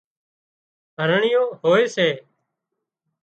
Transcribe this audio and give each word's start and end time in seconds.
هرڻيئيون 0.99 1.47
هوئي 1.61 1.85
سي 1.95 2.07